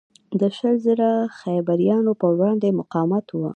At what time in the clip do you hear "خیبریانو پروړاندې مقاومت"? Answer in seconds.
1.39-3.25